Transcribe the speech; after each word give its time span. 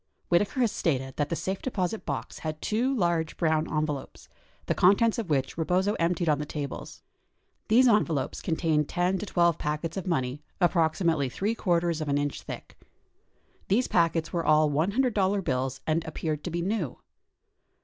Whitaker 0.29 0.61
has 0.61 0.71
stated 0.71 1.17
that 1.17 1.29
the 1.29 1.35
safe 1.35 1.61
deposit 1.61 2.07
box 2.07 2.39
had 2.39 2.59
two 2.59 2.91
large 2.91 3.37
brown 3.37 3.71
envelopes, 3.71 4.29
the 4.65 4.73
contents 4.73 5.19
of 5.19 5.29
which 5.29 5.59
Rebozo 5.59 5.93
emptied 5.99 6.27
on 6.27 6.39
the 6.39 6.45
tables. 6.47 7.03
These 7.67 7.87
envelopes 7.87 8.41
contained 8.41 8.89
10 8.89 9.19
to 9.19 9.27
12 9.27 9.59
packets 9.59 9.97
of 9.97 10.07
money 10.07 10.41
approximately 10.59 11.29
three 11.29 11.53
quarters 11.53 12.01
of 12.01 12.09
an 12.09 12.17
inch 12.17 12.41
thick. 12.41 12.79
These 13.67 13.87
packets 13.87 14.33
were 14.33 14.43
all 14.43 14.71
$100 14.71 15.43
bills 15.43 15.81
and 15.85 16.03
appeared 16.05 16.43
to 16.45 16.49
be 16.49 16.63
new. 16.63 16.97